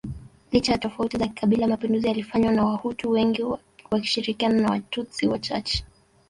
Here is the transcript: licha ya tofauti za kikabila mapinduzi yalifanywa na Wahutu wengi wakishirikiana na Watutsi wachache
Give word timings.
licha 0.51 0.71
ya 0.71 0.77
tofauti 0.77 1.17
za 1.17 1.27
kikabila 1.27 1.67
mapinduzi 1.67 2.07
yalifanywa 2.07 2.51
na 2.51 2.65
Wahutu 2.65 3.11
wengi 3.11 3.43
wakishirikiana 3.91 4.61
na 4.61 4.69
Watutsi 4.71 5.27
wachache 5.27 5.85